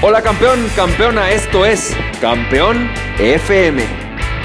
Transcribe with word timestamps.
Hola 0.00 0.22
campeón, 0.22 0.64
campeona, 0.76 1.32
esto 1.32 1.66
es 1.66 1.92
Campeón 2.20 2.88
FM, 3.18 3.82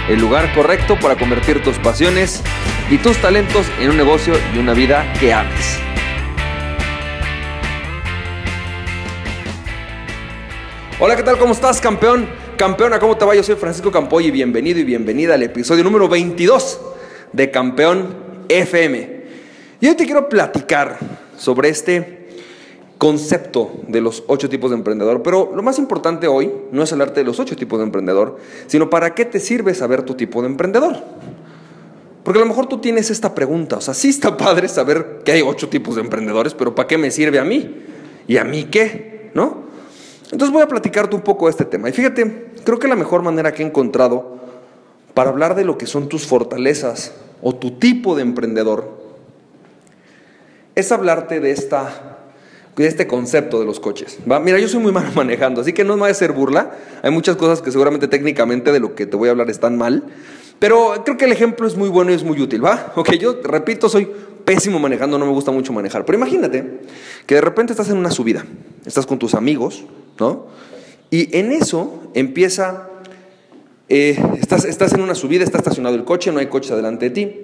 el 0.10 0.19
lugar 0.19 0.51
correcto 0.55 0.97
para 0.99 1.15
convertir 1.15 1.62
tus 1.62 1.78
pasiones 1.78 2.41
y 2.89 2.97
tus 2.97 3.21
talentos 3.21 3.67
en 3.79 3.92
un 3.92 3.97
negocio 3.97 4.33
y 4.55 4.58
una 4.58 4.74
vida 4.74 5.05
que 5.19 5.31
ames. 5.31 5.78
Hola, 10.99 11.15
¿qué 11.15 11.21
tal? 11.21 11.37
¿Cómo 11.37 11.54
estás, 11.54 11.79
campeón? 11.79 12.28
Campeona, 12.58 12.97
¿cómo 12.97 13.15
te 13.15 13.24
va? 13.24 13.35
Yo 13.35 13.44
soy 13.44 13.54
Francisco 13.54 13.92
Campoy 13.92 14.26
y 14.26 14.31
bienvenido 14.31 14.79
y 14.79 14.83
bienvenida 14.83 15.35
al 15.35 15.44
episodio 15.44 15.83
número 15.83 16.09
22 16.09 16.81
de 17.31 17.52
Campeón 17.52 18.16
FM. 18.49 19.23
Y 19.80 19.88
hoy 19.88 19.94
te 19.94 20.05
quiero 20.05 20.27
platicar 20.27 20.98
sobre 21.38 21.70
este 21.70 22.23
concepto 22.98 23.72
de 23.88 24.02
los 24.02 24.24
ocho 24.28 24.50
tipos 24.50 24.72
de 24.72 24.78
emprendedor. 24.78 25.24
Pero 25.24 25.52
lo 25.56 25.64
más 25.64 25.80
importante 25.80 26.28
hoy 26.28 26.52
no 26.72 26.84
es 26.84 26.92
hablarte 26.92 27.22
de 27.22 27.26
los 27.26 27.40
ocho 27.40 27.56
tipos 27.56 27.80
de 27.80 27.86
emprendedor, 27.86 28.38
sino 28.68 28.90
para 28.90 29.14
qué 29.14 29.26
te 29.26 29.40
sirve 29.40 29.74
saber 29.74 30.04
tu 30.04 30.16
tipo 30.16 30.42
de 30.42 30.48
emprendedor. 30.48 30.98
Porque 32.24 32.40
a 32.40 32.42
lo 32.42 32.48
mejor 32.48 32.68
tú 32.68 32.80
tienes 32.80 33.10
esta 33.10 33.36
pregunta, 33.36 33.78
o 33.78 33.82
sea, 33.82 33.94
sí 33.94 34.10
está 34.10 34.38
padre 34.38 34.70
saber 34.70 35.20
que 35.26 35.34
hay 35.34 35.42
ocho 35.42 35.68
tipos 35.68 35.96
de 35.96 36.02
emprendedores, 36.02 36.54
pero 36.54 36.74
¿para 36.74 36.88
qué 36.88 36.98
me 36.98 37.12
sirve 37.12 37.38
a 37.38 37.44
mí? 37.44 37.84
¿Y 38.28 38.38
a 38.38 38.46
mí 38.46 38.66
qué? 38.66 39.32
¿No? 39.34 39.64
Entonces 40.32 40.54
voy 40.54 40.64
a 40.64 40.68
platicarte 40.68 41.16
un 41.16 41.22
poco 41.22 41.46
de 41.48 41.52
este 41.52 41.66
tema. 41.66 41.90
Y 41.90 41.91
fíjate, 41.91 42.52
creo 42.64 42.80
que 42.80 42.88
la 42.88 42.96
mejor 42.96 43.22
manera 43.22 43.54
que 43.54 43.62
he 43.62 43.66
encontrado 43.66 44.38
para 45.14 45.30
hablar 45.30 45.55
de 45.55 45.66
lo 45.66 45.78
que 45.78 45.86
son 45.86 46.08
tus 46.08 46.26
fortalezas 46.26 47.14
o 47.41 47.54
tu 47.54 47.72
tipo 47.72 48.16
de 48.16 48.22
emprendedor 48.22 49.04
es 50.76 50.91
hablarte 50.91 51.40
de 51.40 51.52
esta 51.52 52.23
este 52.77 53.08
concepto 53.08 53.59
de 53.59 53.66
los 53.66 53.79
coches. 53.79 54.18
¿va? 54.29 54.40
Mira, 54.40 54.60
yo 54.60 54.68
soy 54.68 54.82
muy 54.82 54.91
malo 54.91 55.12
manejando, 55.16 55.62
así 55.62 55.74
que 55.74 55.84
no 55.84 55.96
me 55.96 56.02
voy 56.02 56.10
a 56.10 56.12
hacer 56.12 56.32
burla. 56.32 56.71
Hay 57.02 57.12
muchas 57.12 57.35
cosas 57.35 57.62
que 57.62 57.71
seguramente 57.71 58.07
técnicamente 58.07 58.71
de 58.71 58.79
lo 58.79 58.96
que 58.96 59.05
te 59.05 59.16
voy 59.16 59.27
a 59.27 59.32
hablar 59.32 59.49
están 59.49 59.77
mal, 59.77 60.04
pero 60.60 61.04
creo 61.04 61.18
que 61.18 61.26
el 61.26 61.32
ejemplo 61.32 61.68
es 61.68 61.76
muy 61.76 61.90
bueno 61.90 62.12
y 62.12 62.16
es 62.16 62.24
muy 62.24 62.40
útil, 62.41 62.63
¿va? 62.63 62.94
Ok, 62.96 63.13
yo 63.13 63.41
repito, 63.44 63.90
soy 63.90 64.09
pésimo 64.45 64.79
manejando, 64.79 65.17
no 65.17 65.25
me 65.25 65.31
gusta 65.31 65.51
mucho 65.51 65.71
manejar, 65.73 66.05
pero 66.05 66.17
imagínate 66.17 66.81
que 67.25 67.35
de 67.35 67.41
repente 67.41 67.73
estás 67.73 67.89
en 67.89 67.97
una 67.97 68.11
subida, 68.11 68.45
estás 68.85 69.05
con 69.05 69.19
tus 69.19 69.35
amigos, 69.35 69.85
¿no? 70.19 70.47
Y 71.09 71.38
en 71.38 71.51
eso 71.51 72.09
empieza, 72.13 72.89
eh, 73.88 74.17
estás, 74.41 74.66
estás 74.66 74.94
en 74.94 75.01
una 75.01 75.16
subida, 75.16 75.44
está 75.44 75.59
estacionado 75.59 75.95
el 75.95 76.03
coche, 76.03 76.31
no 76.31 76.39
hay 76.39 76.47
coches 76.47 76.71
adelante 76.71 77.09
de 77.09 77.11
ti, 77.11 77.41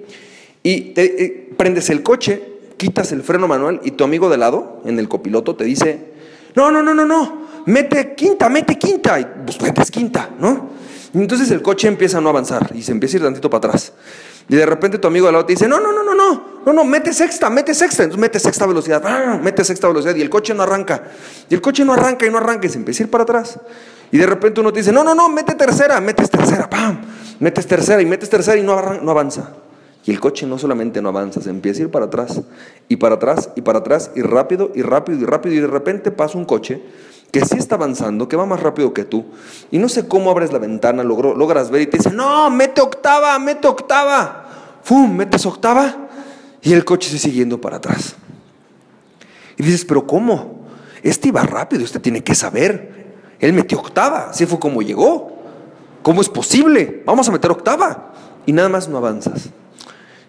y 0.62 0.80
te, 0.92 1.24
eh, 1.24 1.50
prendes 1.56 1.88
el 1.88 2.02
coche 2.02 2.49
quitas 2.80 3.12
el 3.12 3.22
freno 3.22 3.46
manual 3.46 3.82
y 3.84 3.90
tu 3.90 4.04
amigo 4.04 4.30
de 4.30 4.38
lado, 4.38 4.80
en 4.86 4.98
el 4.98 5.06
copiloto, 5.06 5.54
te 5.54 5.64
dice, 5.64 6.14
no, 6.54 6.70
no, 6.70 6.82
no, 6.82 6.94
no, 6.94 7.04
no, 7.04 7.42
mete 7.66 8.14
quinta, 8.14 8.48
mete 8.48 8.78
quinta, 8.78 9.20
y 9.20 9.26
pues 9.44 9.60
metes 9.60 9.90
quinta, 9.90 10.30
¿no? 10.38 10.70
Y 11.12 11.18
entonces 11.18 11.50
el 11.50 11.60
coche 11.60 11.88
empieza 11.88 12.16
a 12.16 12.20
no 12.22 12.30
avanzar 12.30 12.70
y 12.74 12.82
se 12.82 12.92
empieza 12.92 13.16
a 13.16 13.18
ir 13.18 13.24
tantito 13.24 13.50
para 13.50 13.68
atrás. 13.68 13.92
Y 14.48 14.56
de 14.56 14.64
repente 14.64 14.96
tu 14.96 15.08
amigo 15.08 15.26
de 15.26 15.32
lado 15.32 15.44
te 15.44 15.52
dice, 15.52 15.68
no, 15.68 15.78
no, 15.78 15.92
no, 15.92 16.02
no, 16.02 16.14
no, 16.14 16.44
no, 16.64 16.72
no, 16.72 16.84
mete 16.84 17.12
sexta, 17.12 17.50
mete 17.50 17.74
sexta. 17.74 18.04
Entonces 18.04 18.20
mete 18.20 18.40
sexta 18.40 18.64
velocidad, 18.64 19.02
¡ah! 19.04 19.38
mete 19.42 19.62
sexta 19.62 19.86
velocidad 19.86 20.16
y 20.16 20.22
el 20.22 20.30
coche 20.30 20.54
no 20.54 20.62
arranca. 20.62 21.02
Y 21.50 21.54
el 21.54 21.60
coche 21.60 21.84
no 21.84 21.92
arranca 21.92 22.24
y 22.24 22.30
no 22.30 22.38
arranca 22.38 22.66
y 22.66 22.70
se 22.70 22.78
empieza 22.78 23.02
a 23.02 23.04
ir 23.04 23.10
para 23.10 23.24
atrás. 23.24 23.60
Y 24.10 24.16
de 24.16 24.26
repente 24.26 24.62
uno 24.62 24.72
te 24.72 24.80
dice, 24.80 24.90
no, 24.90 25.04
no, 25.04 25.14
no, 25.14 25.28
mete 25.28 25.54
tercera, 25.54 26.00
metes 26.00 26.30
tercera, 26.30 26.70
¡pam! 26.70 27.02
Metes 27.40 27.66
tercera 27.66 28.00
y 28.00 28.06
metes 28.06 28.30
tercera 28.30 28.56
y 28.56 28.62
no, 28.62 28.80
no 29.02 29.10
avanza. 29.10 29.50
Y 30.04 30.10
el 30.10 30.20
coche 30.20 30.46
no 30.46 30.58
solamente 30.58 31.02
no 31.02 31.10
avanza, 31.10 31.40
se 31.40 31.50
empieza 31.50 31.80
a 31.80 31.84
ir 31.84 31.90
para 31.90 32.06
atrás 32.06 32.40
y 32.88 32.96
para 32.96 33.16
atrás 33.16 33.50
y 33.54 33.60
para 33.60 33.80
atrás 33.80 34.10
y 34.14 34.22
rápido 34.22 34.72
y 34.74 34.82
rápido 34.82 35.20
y 35.20 35.24
rápido 35.24 35.54
y 35.54 35.60
de 35.60 35.66
repente 35.66 36.10
pasa 36.10 36.38
un 36.38 36.46
coche 36.46 36.82
que 37.30 37.44
sí 37.44 37.58
está 37.58 37.76
avanzando, 37.76 38.26
que 38.26 38.34
va 38.34 38.46
más 38.46 38.60
rápido 38.60 38.94
que 38.94 39.04
tú 39.04 39.26
y 39.70 39.78
no 39.78 39.88
sé 39.88 40.08
cómo 40.08 40.30
abres 40.30 40.52
la 40.52 40.58
ventana, 40.58 41.04
logras 41.04 41.70
ver 41.70 41.82
y 41.82 41.86
te 41.86 41.98
dice, 41.98 42.10
no, 42.10 42.50
mete 42.50 42.80
octava, 42.80 43.38
mete 43.38 43.68
octava. 43.68 44.46
¡Fum! 44.82 45.14
Metes 45.14 45.46
octava 45.46 46.08
y 46.62 46.72
el 46.72 46.84
coche 46.84 47.08
sigue 47.08 47.20
siguiendo 47.20 47.60
para 47.60 47.76
atrás. 47.76 48.16
Y 49.56 49.62
dices, 49.62 49.84
pero 49.84 50.06
¿cómo? 50.06 50.60
Este 51.02 51.28
iba 51.28 51.42
rápido, 51.42 51.84
este 51.84 52.00
tiene 52.00 52.22
que 52.22 52.34
saber. 52.34 53.00
Él 53.38 53.52
metió 53.52 53.78
octava, 53.78 54.30
así 54.30 54.46
fue 54.46 54.58
como 54.58 54.82
llegó. 54.82 55.38
¿Cómo 56.02 56.20
es 56.20 56.28
posible? 56.28 57.02
Vamos 57.06 57.28
a 57.28 57.32
meter 57.32 57.50
octava. 57.50 58.12
Y 58.46 58.52
nada 58.52 58.68
más 58.68 58.88
no 58.88 58.96
avanzas. 58.96 59.50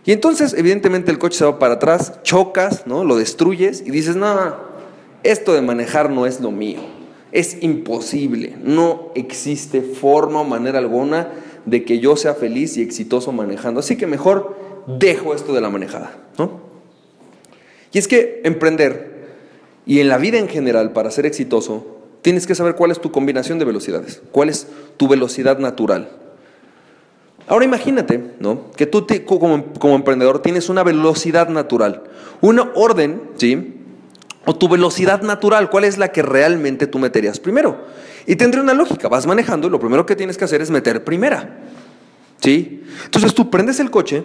Y 0.06 0.12
entonces, 0.12 0.56
evidentemente, 0.57 1.12
el 1.12 1.19
coche 1.19 1.38
se 1.38 1.45
va 1.45 1.59
para 1.59 1.75
atrás, 1.75 2.22
chocas, 2.23 2.88
¿no? 2.88 3.03
Lo 3.03 3.17
destruyes 3.17 3.84
y 3.85 3.91
dices, 3.91 4.16
no, 4.16 4.56
esto 5.23 5.53
de 5.53 5.62
manejar 5.62 6.09
no 6.09 6.25
es 6.25 6.41
lo 6.41 6.51
mío. 6.51 6.79
Es 7.31 7.62
imposible. 7.62 8.56
No 8.63 9.12
existe 9.16 9.81
forma 9.81 10.41
o 10.41 10.44
manera 10.44 10.79
alguna 10.79 11.29
de 11.66 11.85
que 11.85 12.00
yo 12.00 12.16
sea 12.16 12.34
feliz 12.34 12.78
y 12.78 12.81
exitoso 12.81 13.31
manejando. 13.31 13.79
Así 13.79 13.95
que 13.95 14.07
mejor 14.07 14.56
dejo 14.88 15.35
esto 15.35 15.53
de 15.53 15.62
la 15.62 15.69
manejada, 15.69 16.18
¿no? 16.38 16.59
Y 17.94 18.00
es 18.00 18.07
que 18.07 18.41
emprender 18.44 19.12
y 19.85 20.00
en 20.00 20.09
la 20.09 20.18
vida 20.18 20.38
en 20.38 20.47
general, 20.47 20.94
para 20.94 21.12
ser 21.12 21.25
exitoso, 21.25 21.85
tienes 22.22 22.45
que 22.45 22.56
saber 22.56 22.75
cuál 22.75 22.91
es 22.91 23.01
tu 23.01 23.12
combinación 23.12 23.59
de 23.59 23.66
velocidades, 23.66 24.22
cuál 24.31 24.50
es 24.50 24.68
tu 24.97 25.07
velocidad 25.07 25.57
natural. 25.57 26.20
Ahora 27.51 27.66
imagínate, 27.66 28.35
¿no? 28.39 28.72
Que 28.78 28.85
tú 28.85 29.06
como, 29.25 29.95
emprendedor 29.97 30.41
tienes 30.41 30.69
una 30.69 30.84
velocidad 30.84 31.50
natural, 31.50 32.03
una 32.39 32.72
orden, 32.75 33.23
¿sí? 33.35 33.75
O 34.45 34.56
tu 34.56 34.69
velocidad 34.69 35.22
natural, 35.22 35.69
¿cuál 35.69 35.84
es 35.84 35.97
la 35.97 36.13
que 36.13 36.22
realmente 36.22 36.88
tú 36.88 36.97
meterías 36.97 37.41
primero? 37.41 37.88
Y 38.25 38.38
tendría 38.38 38.63
una 38.63 38.73
lógica, 38.73 39.09
vas 39.09 39.28
manejando 39.28 39.67
y 39.67 39.69
lo 39.69 39.81
primero 39.81 40.06
que 40.06 40.16
tienes 40.16 40.38
que 40.38 40.45
hacer 40.45 40.62
es 40.62 40.72
meter 40.72 41.03
primera, 41.03 41.59
¿sí? 42.39 42.85
Entonces 43.03 43.34
tú 43.34 43.50
prendes 43.50 43.81
el 43.81 43.91
coche, 43.91 44.23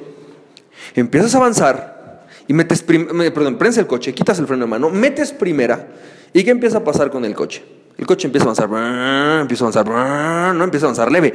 empiezas 0.95 1.35
a 1.35 1.39
avanzar 1.39 2.27
y 2.47 2.53
metes, 2.53 2.85
perdón, 2.85 3.59
prendes 3.59 3.79
el 3.79 3.89
coche, 3.89 4.15
quitas 4.15 4.39
el 4.39 4.47
freno 4.47 4.67
de 4.67 4.71
mano, 4.71 4.89
metes 4.89 5.33
primera 5.33 5.89
y 6.33 6.45
¿qué 6.45 6.53
empieza 6.53 6.79
a 6.79 6.85
pasar 6.85 7.11
con 7.11 7.25
el 7.25 7.35
coche? 7.35 7.65
El 7.99 8.07
coche 8.07 8.29
empieza 8.29 8.45
a 8.45 8.53
avanzar, 8.53 9.41
empieza 9.41 9.65
a 9.65 9.69
avanzar, 9.69 10.55
no 10.55 10.63
empieza 10.63 10.87
a 10.87 10.91
avanzar 10.91 11.11
leve. 11.11 11.33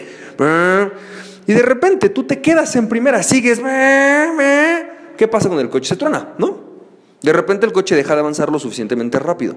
Y 1.52 1.54
de 1.54 1.64
repente 1.64 2.08
tú 2.08 2.24
te 2.24 2.40
quedas 2.40 2.78
en 2.78 2.88
primera, 2.88 3.22
sigues. 3.24 3.60
¿Qué 3.60 5.28
pasa 5.30 5.50
con 5.50 5.60
el 5.60 5.70
coche? 5.70 5.90
Se 5.90 5.98
truena, 5.98 6.30
¿no? 6.38 6.58
De 7.22 7.34
repente 7.34 7.66
el 7.66 7.74
coche 7.74 7.94
deja 7.94 8.14
de 8.14 8.22
avanzar 8.22 8.50
lo 8.50 8.58
suficientemente 8.58 9.20
rápido. 9.20 9.56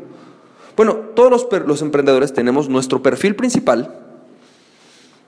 Bueno, 0.77 0.97
todos 1.15 1.31
los, 1.31 1.67
los 1.69 1.83
emprendedores 1.83 2.33
tenemos 2.33 2.69
nuestro 2.69 3.01
perfil 3.01 3.37
principal, 3.37 3.97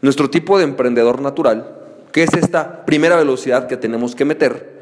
nuestro 0.03 0.29
tipo 0.29 0.59
de 0.59 0.65
emprendedor 0.65 1.23
natural, 1.23 1.73
que 2.11 2.25
es 2.25 2.35
esta 2.35 2.85
primera 2.85 3.15
velocidad 3.15 3.69
que 3.69 3.77
tenemos 3.77 4.17
que 4.17 4.25
meter, 4.25 4.81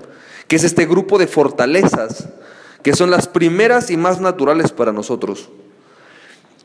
que 0.48 0.56
es 0.56 0.64
este 0.64 0.86
grupo 0.86 1.18
de 1.18 1.26
fortalezas, 1.26 2.30
que 2.82 2.94
son 2.94 3.10
las 3.10 3.28
primeras 3.28 3.90
y 3.90 3.98
más 3.98 4.22
naturales 4.22 4.72
para 4.72 4.90
nosotros. 4.90 5.50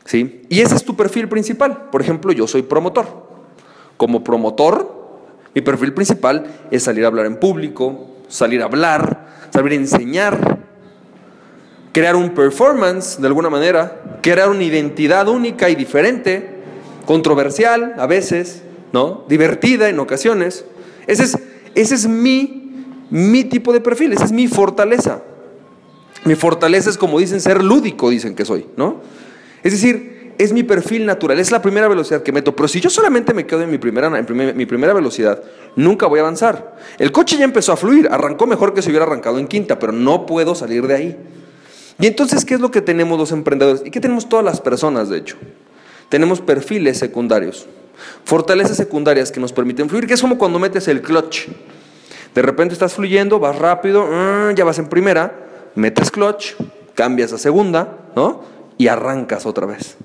¿Sí? 0.06 0.46
Y 0.48 0.60
ese 0.60 0.76
es 0.76 0.84
tu 0.86 0.96
perfil 0.96 1.28
principal. 1.28 1.90
Por 1.90 2.00
ejemplo, 2.00 2.32
yo 2.32 2.46
soy 2.46 2.62
promotor. 2.62 3.28
Como 3.98 4.24
promotor, 4.24 4.89
mi 5.54 5.60
perfil 5.62 5.92
principal 5.92 6.46
es 6.70 6.82
salir 6.82 7.04
a 7.04 7.08
hablar 7.08 7.26
en 7.26 7.36
público, 7.36 8.16
salir 8.28 8.62
a 8.62 8.66
hablar, 8.66 9.28
salir 9.50 9.72
a 9.72 9.74
enseñar, 9.74 10.58
crear 11.92 12.16
un 12.16 12.30
performance 12.30 13.20
de 13.20 13.26
alguna 13.26 13.50
manera, 13.50 14.18
crear 14.22 14.48
una 14.48 14.62
identidad 14.62 15.28
única 15.28 15.68
y 15.68 15.74
diferente, 15.74 16.60
controversial 17.04 17.94
a 17.98 18.06
veces, 18.06 18.62
¿no? 18.92 19.24
Divertida 19.28 19.88
en 19.88 19.98
ocasiones. 19.98 20.64
Ese 21.06 21.24
es, 21.24 21.38
ese 21.74 21.94
es 21.96 22.06
mi, 22.06 22.84
mi 23.10 23.44
tipo 23.44 23.72
de 23.72 23.80
perfil, 23.80 24.12
esa 24.12 24.24
es 24.24 24.32
mi 24.32 24.46
fortaleza. 24.46 25.22
Mi 26.24 26.34
fortaleza 26.36 26.90
es 26.90 26.98
como 26.98 27.18
dicen 27.18 27.40
ser 27.40 27.64
lúdico, 27.64 28.10
dicen 28.10 28.36
que 28.36 28.44
soy, 28.44 28.66
¿no? 28.76 29.00
Es 29.62 29.72
decir, 29.72 30.19
es 30.40 30.54
mi 30.54 30.62
perfil 30.62 31.04
natural, 31.04 31.38
es 31.38 31.50
la 31.50 31.60
primera 31.60 31.86
velocidad 31.86 32.22
que 32.22 32.32
meto. 32.32 32.56
Pero 32.56 32.66
si 32.66 32.80
yo 32.80 32.88
solamente 32.88 33.34
me 33.34 33.44
quedo 33.44 33.60
en 33.60 33.70
mi 33.70 33.76
primera, 33.76 34.08
mi 34.08 34.64
primera 34.64 34.94
velocidad, 34.94 35.42
nunca 35.76 36.06
voy 36.06 36.18
a 36.18 36.22
avanzar. 36.22 36.78
El 36.98 37.12
coche 37.12 37.36
ya 37.36 37.44
empezó 37.44 37.72
a 37.72 37.76
fluir, 37.76 38.08
arrancó 38.10 38.46
mejor 38.46 38.72
que 38.72 38.80
si 38.80 38.88
hubiera 38.88 39.04
arrancado 39.04 39.38
en 39.38 39.46
quinta, 39.46 39.78
pero 39.78 39.92
no 39.92 40.24
puedo 40.24 40.54
salir 40.54 40.86
de 40.86 40.94
ahí. 40.94 41.16
Y 41.98 42.06
entonces, 42.06 42.46
¿qué 42.46 42.54
es 42.54 42.60
lo 42.60 42.70
que 42.70 42.80
tenemos 42.80 43.18
los 43.18 43.32
emprendedores? 43.32 43.82
¿Y 43.84 43.90
qué 43.90 44.00
tenemos 44.00 44.30
todas 44.30 44.42
las 44.42 44.62
personas, 44.62 45.10
de 45.10 45.18
hecho? 45.18 45.36
Tenemos 46.08 46.40
perfiles 46.40 46.98
secundarios, 46.98 47.66
fortalezas 48.24 48.78
secundarias 48.78 49.30
que 49.30 49.40
nos 49.40 49.52
permiten 49.52 49.90
fluir, 49.90 50.06
que 50.06 50.14
es 50.14 50.22
como 50.22 50.38
cuando 50.38 50.58
metes 50.58 50.88
el 50.88 51.02
clutch. 51.02 51.48
De 52.34 52.40
repente 52.40 52.72
estás 52.72 52.94
fluyendo, 52.94 53.38
vas 53.40 53.58
rápido, 53.58 54.06
mm, 54.06 54.54
ya 54.54 54.64
vas 54.64 54.78
en 54.78 54.88
primera, 54.88 55.34
metes 55.74 56.10
clutch, 56.10 56.54
cambias 56.94 57.34
a 57.34 57.38
segunda, 57.38 57.98
¿no? 58.16 58.40
Y 58.78 58.88
arrancas 58.88 59.44
otra 59.44 59.66
vez. 59.66 59.98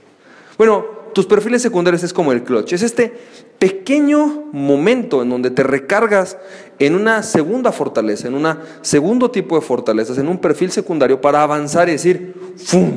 Bueno, 0.58 0.86
tus 1.14 1.26
perfiles 1.26 1.62
secundarios 1.62 2.04
es 2.04 2.14
como 2.14 2.32
el 2.32 2.44
clutch, 2.44 2.74
es 2.74 2.82
este 2.82 3.14
pequeño 3.60 4.50
momento 4.52 5.22
en 5.22 5.30
donde 5.30 5.50
te 5.50 5.64
recargas 5.64 6.38
en 6.80 6.96
una 6.96 7.24
segunda 7.24 7.72
fortaleza, 7.72 8.28
en 8.28 8.36
un 8.36 8.58
segundo 8.82 9.32
tipo 9.32 9.56
de 9.56 9.62
fortalezas, 9.62 10.18
en 10.18 10.28
un 10.28 10.40
perfil 10.40 10.72
secundario 10.72 11.22
para 11.22 11.42
avanzar 11.42 11.88
y 11.88 11.94
decir, 11.94 12.36
¡fum! 12.58 12.92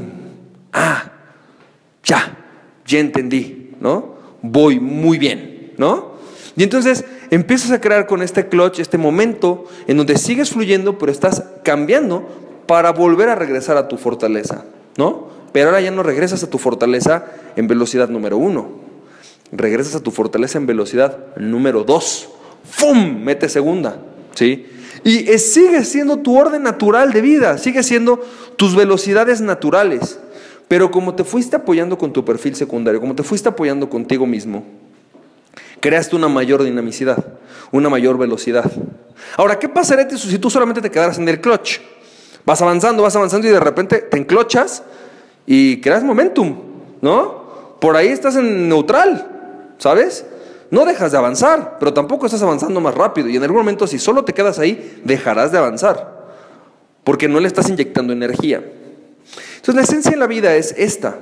¡Ah! 0.72 1.12
¡Ya! 2.02 2.38
ya 2.88 2.98
entendí, 2.98 3.70
¿no? 3.80 4.16
Voy 4.42 4.80
muy 4.80 5.18
bien, 5.18 5.74
¿no? 5.76 6.16
Y 6.56 6.64
entonces 6.64 7.04
empiezas 7.30 7.70
a 7.70 7.80
crear 7.80 8.06
con 8.06 8.22
este 8.22 8.48
clutch, 8.48 8.80
este 8.80 8.98
momento 8.98 9.66
en 9.86 9.98
donde 9.98 10.16
sigues 10.16 10.50
fluyendo, 10.50 10.98
pero 10.98 11.12
estás 11.12 11.44
cambiando 11.62 12.26
para 12.66 12.90
volver 12.92 13.28
a 13.28 13.34
regresar 13.34 13.76
a 13.76 13.86
tu 13.86 13.96
fortaleza, 13.96 14.64
¿no? 14.96 15.28
Pero 15.52 15.68
ahora 15.68 15.80
ya 15.80 15.90
no 15.90 16.02
regresas 16.02 16.42
a 16.42 16.50
tu 16.50 16.58
fortaleza 16.58 17.26
en 17.56 17.68
velocidad 17.68 18.08
número 18.08 18.36
uno, 18.36 18.70
regresas 19.52 19.94
a 19.94 20.00
tu 20.00 20.10
fortaleza 20.10 20.58
en 20.58 20.66
velocidad 20.66 21.18
número 21.36 21.84
dos. 21.84 22.28
¡Fum! 22.70 23.22
Mete 23.22 23.48
segunda, 23.48 23.98
¿sí? 24.34 24.66
Y 25.04 25.26
sigue 25.38 25.84
siendo 25.84 26.18
tu 26.18 26.36
orden 26.36 26.62
natural 26.62 27.12
de 27.12 27.20
vida, 27.20 27.56
sigue 27.56 27.82
siendo 27.82 28.20
tus 28.56 28.74
velocidades 28.74 29.40
naturales. 29.40 30.18
Pero 30.66 30.90
como 30.90 31.14
te 31.14 31.24
fuiste 31.24 31.56
apoyando 31.56 31.96
con 31.96 32.12
tu 32.12 32.24
perfil 32.24 32.54
secundario, 32.54 33.00
como 33.00 33.14
te 33.14 33.22
fuiste 33.22 33.48
apoyando 33.48 33.88
contigo 33.88 34.26
mismo, 34.26 34.64
creaste 35.80 36.14
una 36.14 36.28
mayor 36.28 36.62
dinamicidad, 36.62 37.24
una 37.72 37.88
mayor 37.88 38.18
velocidad. 38.18 38.70
Ahora, 39.36 39.58
¿qué 39.58 39.68
pasaría 39.68 40.08
si 40.10 40.38
tú 40.38 40.50
solamente 40.50 40.82
te 40.82 40.90
quedaras 40.90 41.18
en 41.18 41.28
el 41.28 41.40
clutch? 41.40 41.78
Vas 42.44 42.60
avanzando, 42.60 43.02
vas 43.02 43.16
avanzando 43.16 43.46
y 43.48 43.50
de 43.50 43.60
repente 43.60 43.98
te 43.98 44.18
enclochas 44.18 44.82
y 45.50 45.80
creas 45.80 46.04
momentum, 46.04 46.54
¿no? 47.00 47.78
Por 47.80 47.96
ahí 47.96 48.08
estás 48.08 48.36
en 48.36 48.68
neutral, 48.68 49.74
¿sabes? 49.78 50.26
No 50.70 50.84
dejas 50.84 51.10
de 51.10 51.16
avanzar, 51.16 51.78
pero 51.78 51.94
tampoco 51.94 52.26
estás 52.26 52.42
avanzando 52.42 52.82
más 52.82 52.94
rápido. 52.94 53.30
Y 53.30 53.36
en 53.36 53.42
algún 53.42 53.56
momento, 53.56 53.86
si 53.86 53.98
solo 53.98 54.26
te 54.26 54.34
quedas 54.34 54.58
ahí, 54.58 55.00
dejarás 55.06 55.50
de 55.50 55.56
avanzar, 55.56 56.26
porque 57.02 57.28
no 57.28 57.40
le 57.40 57.46
estás 57.46 57.70
inyectando 57.70 58.12
energía. 58.12 58.62
Entonces, 59.56 59.74
la 59.74 59.80
esencia 59.80 60.10
de 60.10 60.18
la 60.18 60.26
vida 60.26 60.54
es 60.54 60.74
esta, 60.76 61.18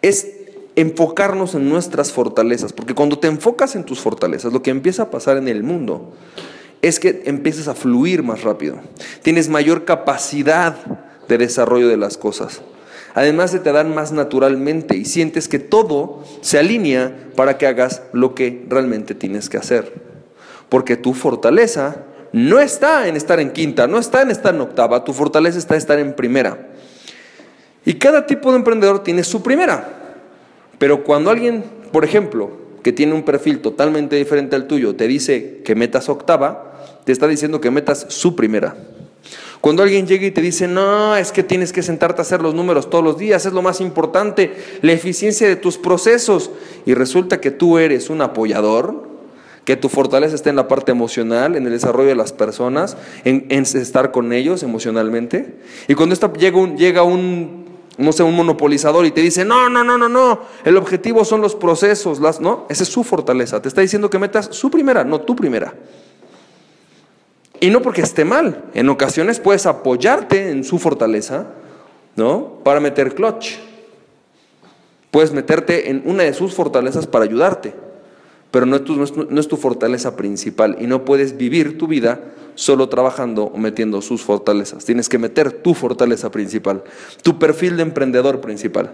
es 0.00 0.28
enfocarnos 0.76 1.56
en 1.56 1.68
nuestras 1.68 2.12
fortalezas, 2.12 2.72
porque 2.72 2.94
cuando 2.94 3.18
te 3.18 3.26
enfocas 3.26 3.74
en 3.74 3.82
tus 3.82 3.98
fortalezas, 3.98 4.52
lo 4.52 4.62
que 4.62 4.70
empieza 4.70 5.02
a 5.02 5.10
pasar 5.10 5.38
en 5.38 5.48
el 5.48 5.64
mundo 5.64 6.12
es 6.82 7.00
que 7.00 7.24
empiezas 7.26 7.66
a 7.66 7.74
fluir 7.74 8.22
más 8.22 8.44
rápido, 8.44 8.76
tienes 9.22 9.48
mayor 9.48 9.84
capacidad 9.84 10.76
de 11.26 11.38
desarrollo 11.38 11.88
de 11.88 11.96
las 11.96 12.16
cosas. 12.16 12.62
Además 13.16 13.50
se 13.50 13.60
te 13.60 13.72
dan 13.72 13.94
más 13.94 14.12
naturalmente 14.12 14.94
y 14.94 15.06
sientes 15.06 15.48
que 15.48 15.58
todo 15.58 16.22
se 16.42 16.58
alinea 16.58 17.16
para 17.34 17.56
que 17.56 17.66
hagas 17.66 18.02
lo 18.12 18.34
que 18.34 18.66
realmente 18.68 19.14
tienes 19.14 19.48
que 19.48 19.56
hacer. 19.56 19.90
Porque 20.68 20.98
tu 20.98 21.14
fortaleza 21.14 22.04
no 22.34 22.60
está 22.60 23.08
en 23.08 23.16
estar 23.16 23.40
en 23.40 23.52
quinta, 23.52 23.86
no 23.86 23.98
está 23.98 24.20
en 24.20 24.30
estar 24.30 24.54
en 24.54 24.60
octava, 24.60 25.02
tu 25.02 25.14
fortaleza 25.14 25.58
está 25.58 25.72
en 25.72 25.78
estar 25.78 25.98
en 25.98 26.14
primera. 26.14 26.68
Y 27.86 27.94
cada 27.94 28.26
tipo 28.26 28.50
de 28.50 28.58
emprendedor 28.58 29.02
tiene 29.02 29.24
su 29.24 29.42
primera. 29.42 29.88
Pero 30.78 31.02
cuando 31.02 31.30
alguien, 31.30 31.64
por 31.92 32.04
ejemplo, 32.04 32.50
que 32.82 32.92
tiene 32.92 33.14
un 33.14 33.22
perfil 33.22 33.60
totalmente 33.60 34.16
diferente 34.16 34.56
al 34.56 34.66
tuyo, 34.66 34.94
te 34.94 35.08
dice 35.08 35.62
que 35.64 35.74
metas 35.74 36.10
octava, 36.10 36.74
te 37.06 37.12
está 37.12 37.26
diciendo 37.26 37.62
que 37.62 37.70
metas 37.70 38.04
su 38.10 38.36
primera. 38.36 38.76
Cuando 39.66 39.82
alguien 39.82 40.06
llega 40.06 40.24
y 40.24 40.30
te 40.30 40.40
dice, 40.40 40.68
no, 40.68 41.16
es 41.16 41.32
que 41.32 41.42
tienes 41.42 41.72
que 41.72 41.82
sentarte 41.82 42.20
a 42.20 42.22
hacer 42.22 42.40
los 42.40 42.54
números 42.54 42.88
todos 42.88 43.02
los 43.02 43.18
días, 43.18 43.46
es 43.46 43.52
lo 43.52 43.62
más 43.62 43.80
importante, 43.80 44.54
la 44.80 44.92
eficiencia 44.92 45.48
de 45.48 45.56
tus 45.56 45.76
procesos, 45.76 46.52
y 46.84 46.94
resulta 46.94 47.40
que 47.40 47.50
tú 47.50 47.76
eres 47.76 48.08
un 48.08 48.22
apoyador, 48.22 49.08
que 49.64 49.74
tu 49.74 49.88
fortaleza 49.88 50.36
está 50.36 50.50
en 50.50 50.54
la 50.54 50.68
parte 50.68 50.92
emocional, 50.92 51.56
en 51.56 51.66
el 51.66 51.72
desarrollo 51.72 52.10
de 52.10 52.14
las 52.14 52.32
personas, 52.32 52.96
en, 53.24 53.44
estar 53.50 54.12
con 54.12 54.32
ellos 54.32 54.62
emocionalmente, 54.62 55.56
y 55.88 55.94
cuando 55.94 56.14
llega 56.34 56.58
un, 56.58 56.76
llega 56.76 57.02
un 57.02 57.66
no 57.98 58.12
sé, 58.12 58.22
un 58.22 58.36
monopolizador 58.36 59.04
y 59.04 59.10
te 59.10 59.20
dice, 59.20 59.44
no, 59.44 59.68
no, 59.68 59.82
no, 59.82 59.98
no, 59.98 60.08
no, 60.08 60.42
el 60.64 60.76
objetivo 60.76 61.24
son 61.24 61.40
los 61.40 61.56
procesos, 61.56 62.20
las, 62.20 62.40
no, 62.40 62.66
esa 62.68 62.84
es 62.84 62.88
su 62.88 63.02
fortaleza, 63.02 63.60
te 63.60 63.66
está 63.66 63.80
diciendo 63.80 64.10
que 64.10 64.20
metas 64.20 64.46
su 64.52 64.70
primera, 64.70 65.02
no 65.02 65.22
tu 65.22 65.34
primera. 65.34 65.74
Y 67.60 67.70
no 67.70 67.80
porque 67.82 68.02
esté 68.02 68.24
mal, 68.24 68.64
en 68.74 68.88
ocasiones 68.88 69.40
puedes 69.40 69.66
apoyarte 69.66 70.50
en 70.50 70.64
su 70.64 70.78
fortaleza, 70.78 71.46
¿no? 72.16 72.60
Para 72.62 72.80
meter 72.80 73.14
clutch. 73.14 73.56
Puedes 75.10 75.32
meterte 75.32 75.90
en 75.90 76.02
una 76.04 76.24
de 76.24 76.34
sus 76.34 76.54
fortalezas 76.54 77.06
para 77.06 77.24
ayudarte, 77.24 77.72
pero 78.50 78.66
no 78.66 78.76
es, 78.76 78.84
tu, 78.84 78.96
no 78.96 79.40
es 79.40 79.48
tu 79.48 79.56
fortaleza 79.56 80.16
principal 80.16 80.76
y 80.78 80.86
no 80.86 81.04
puedes 81.04 81.36
vivir 81.36 81.78
tu 81.78 81.86
vida 81.86 82.20
solo 82.54 82.88
trabajando 82.88 83.44
o 83.44 83.56
metiendo 83.56 84.02
sus 84.02 84.22
fortalezas. 84.22 84.84
Tienes 84.84 85.08
que 85.08 85.18
meter 85.18 85.52
tu 85.52 85.74
fortaleza 85.74 86.30
principal, 86.30 86.82
tu 87.22 87.38
perfil 87.38 87.76
de 87.76 87.82
emprendedor 87.82 88.40
principal. 88.40 88.92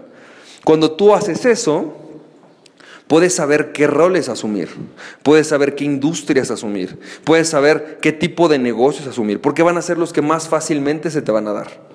Cuando 0.63 0.91
tú 0.91 1.13
haces 1.13 1.45
eso, 1.45 1.93
puedes 3.07 3.35
saber 3.35 3.71
qué 3.71 3.87
roles 3.87 4.29
asumir, 4.29 4.69
puedes 5.23 5.47
saber 5.47 5.75
qué 5.75 5.83
industrias 5.83 6.51
asumir, 6.51 6.99
puedes 7.23 7.49
saber 7.49 7.99
qué 8.01 8.11
tipo 8.11 8.47
de 8.47 8.59
negocios 8.59 9.07
asumir, 9.07 9.41
porque 9.41 9.63
van 9.63 9.77
a 9.77 9.81
ser 9.81 9.97
los 9.97 10.13
que 10.13 10.21
más 10.21 10.47
fácilmente 10.47 11.11
se 11.11 11.21
te 11.21 11.31
van 11.31 11.47
a 11.47 11.53
dar. 11.53 11.93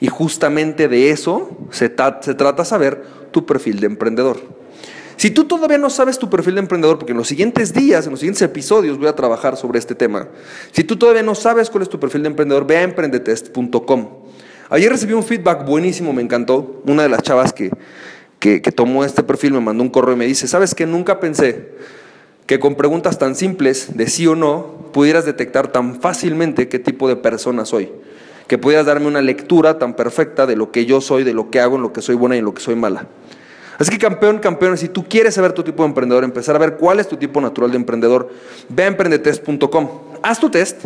Y 0.00 0.08
justamente 0.08 0.88
de 0.88 1.10
eso 1.10 1.58
se, 1.70 1.88
trata 1.88 2.64
saber 2.64 3.02
tu 3.32 3.46
perfil 3.46 3.80
de 3.80 3.86
emprendedor. 3.86 4.40
Si 5.16 5.32
tú 5.32 5.44
todavía 5.44 5.78
no 5.78 5.90
sabes 5.90 6.20
tu 6.20 6.30
perfil 6.30 6.54
de 6.54 6.60
emprendedor, 6.60 6.98
porque 6.98 7.10
en 7.10 7.18
los 7.18 7.26
siguientes 7.26 7.74
días, 7.74 8.06
en 8.06 8.12
los 8.12 8.20
siguientes 8.20 8.42
episodios 8.42 8.98
voy 8.98 9.08
a 9.08 9.16
trabajar 9.16 9.56
sobre 9.56 9.80
este 9.80 9.96
tema, 9.96 10.28
si 10.70 10.84
tú 10.84 10.96
todavía 10.96 11.24
no 11.24 11.34
sabes 11.34 11.70
cuál 11.70 11.82
es 11.82 11.88
tu 11.88 11.98
perfil 11.98 12.22
de 12.22 12.28
emprendedor, 12.28 12.64
ve 12.64 12.76
a 12.76 12.82
emprendetest.com. 12.82 14.08
Ayer 14.70 14.92
recibí 14.92 15.14
un 15.14 15.24
feedback 15.24 15.64
buenísimo, 15.66 16.12
me 16.12 16.22
encantó. 16.22 16.82
Una 16.86 17.02
de 17.02 17.08
las 17.08 17.22
chavas 17.22 17.52
que, 17.52 17.70
que, 18.38 18.60
tomó 18.60 19.04
este 19.04 19.22
perfil 19.22 19.52
me 19.52 19.60
mandó 19.60 19.82
un 19.82 19.90
correo 19.90 20.14
y 20.14 20.18
me 20.18 20.26
dice, 20.26 20.46
¿sabes 20.48 20.74
que 20.74 20.86
Nunca 20.86 21.20
pensé 21.20 21.70
que 22.46 22.58
con 22.58 22.76
preguntas 22.76 23.18
tan 23.18 23.34
simples 23.34 23.96
de 23.96 24.08
sí 24.08 24.26
o 24.26 24.34
no 24.34 24.90
pudieras 24.92 25.26
detectar 25.26 25.68
tan 25.68 26.00
fácilmente 26.00 26.68
qué 26.68 26.78
tipo 26.78 27.08
de 27.08 27.16
persona 27.16 27.64
soy. 27.64 27.90
Que 28.46 28.56
pudieras 28.56 28.86
darme 28.86 29.06
una 29.06 29.20
lectura 29.20 29.78
tan 29.78 29.94
perfecta 29.94 30.46
de 30.46 30.56
lo 30.56 30.72
que 30.72 30.86
yo 30.86 31.02
soy, 31.02 31.24
de 31.24 31.34
lo 31.34 31.50
que 31.50 31.60
hago, 31.60 31.76
en 31.76 31.82
lo 31.82 31.92
que 31.92 32.00
soy 32.00 32.14
buena 32.14 32.36
y 32.36 32.38
en 32.38 32.46
lo 32.46 32.54
que 32.54 32.62
soy 32.62 32.74
mala. 32.74 33.06
Así 33.78 33.90
que 33.90 33.98
campeón, 33.98 34.38
campeón, 34.38 34.78
si 34.78 34.88
tú 34.88 35.06
quieres 35.06 35.34
saber 35.34 35.52
tu 35.52 35.62
tipo 35.62 35.82
de 35.82 35.90
emprendedor, 35.90 36.24
empezar 36.24 36.56
a 36.56 36.58
ver 36.58 36.76
cuál 36.76 36.98
es 37.00 37.08
tu 37.08 37.16
tipo 37.16 37.40
natural 37.40 37.70
de 37.70 37.76
emprendedor, 37.76 38.30
ve 38.70 38.84
a 38.84 38.86
emprendetest.com, 38.86 39.88
haz 40.22 40.40
tu 40.40 40.50
test 40.50 40.84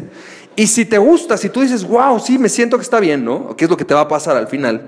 y 0.56 0.66
si 0.66 0.84
te 0.84 0.98
gusta, 0.98 1.38
si 1.38 1.48
tú 1.48 1.62
dices, 1.62 1.86
wow, 1.86 2.18
sí, 2.20 2.38
me 2.38 2.48
siento 2.48 2.76
que 2.76 2.82
está 2.82 3.00
bien, 3.00 3.24
¿no? 3.24 3.56
¿Qué 3.56 3.64
es 3.64 3.70
lo 3.70 3.76
que 3.76 3.84
te 3.84 3.94
va 3.94 4.02
a 4.02 4.08
pasar 4.08 4.36
al 4.36 4.48
final? 4.48 4.82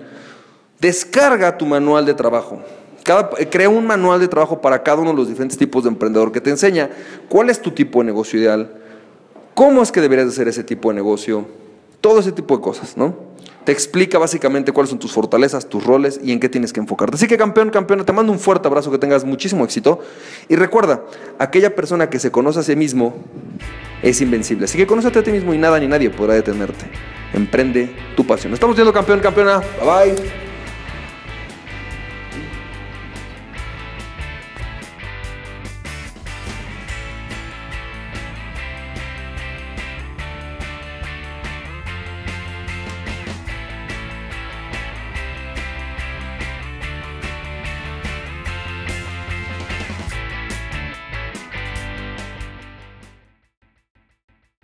Descarga 0.85 1.57
tu 1.57 1.65
manual 1.65 2.05
de 2.05 2.13
trabajo. 2.13 2.61
crea 3.51 3.71
un 3.71 3.87
manual 3.87 4.21
de 4.21 4.29
trabajo 4.29 4.61
para 4.61 4.83
cada 4.83 4.99
uno 5.01 5.13
de 5.13 5.17
los 5.17 5.29
diferentes 5.29 5.57
tipos 5.57 5.85
de 5.85 5.89
emprendedor 5.89 6.31
que 6.31 6.43
te 6.43 6.51
enseña 6.51 6.91
cuál 7.31 7.49
es 7.49 7.59
tu 7.63 7.71
tipo 7.71 8.01
de 8.01 8.05
negocio 8.05 8.39
ideal, 8.39 8.71
cómo 9.55 9.83
es 9.83 9.91
que 9.91 10.03
deberías 10.03 10.29
hacer 10.29 10.47
ese 10.47 10.63
tipo 10.63 10.91
de 10.91 10.97
negocio, 10.97 11.47
todo 12.03 12.21
ese 12.21 12.33
tipo 12.33 12.55
de 12.55 12.63
cosas, 12.63 12.99
¿no? 12.99 13.17
te 13.65 13.73
explica 13.73 14.19
básicamente 14.19 14.73
cuáles 14.73 14.91
son 14.91 14.99
tus 14.99 15.11
fortalezas, 15.11 15.67
tus 15.71 15.83
roles 15.83 16.21
y 16.23 16.33
en 16.33 16.39
qué 16.39 16.51
tienes 16.51 16.71
que 16.71 16.81
enfocarte. 16.81 17.17
Así 17.17 17.27
que 17.27 17.39
campeón, 17.39 17.71
campeón, 17.71 18.05
te 18.05 18.13
mando 18.13 18.31
un 18.31 18.39
fuerte 18.39 18.69
abrazo, 18.69 18.91
que 18.91 18.99
tengas 18.99 19.25
muchísimo 19.25 19.65
éxito. 19.65 20.01
Y 20.51 20.57
recuerda, 20.57 21.03
aquella 21.39 21.75
persona 21.75 22.11
que 22.11 22.19
se 22.19 22.31
conoce 22.31 22.61
a 22.61 22.63
sí 22.63 22.77
mismo 22.77 23.15
es 24.03 24.21
invencible. 24.21 24.67
Así 24.67 24.77
que 24.77 24.87
conócete 24.87 25.21
a 25.21 25.23
ti 25.23 25.33
mismo 25.33 25.55
y 25.55 25.57
nada 25.57 25.81
ni 25.81 25.87
nadie 25.87 26.11
podrá 26.11 26.35
detenerte. 26.35 26.85
Emprende 27.33 27.89
tu 28.15 28.27
pasión. 28.27 28.53
Estamos 28.53 28.77
viendo 28.77 28.93
campeón, 28.93 29.21
campeona. 29.21 29.61
Bye 29.81 30.13
bye. 30.13 30.54